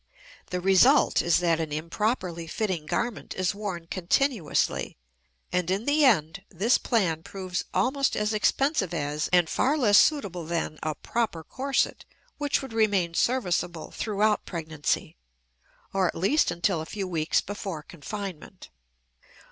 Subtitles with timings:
[0.49, 4.97] The result is that an improperly fitting garment is worn continuously;
[5.51, 10.43] and, in the end, this plan proves almost as expensive as, and far less suitable
[10.47, 12.03] than, a proper corset,
[12.39, 15.17] which would remain serviceable throughout pregnancy,
[15.93, 18.71] or at least until a few weeks before confinement.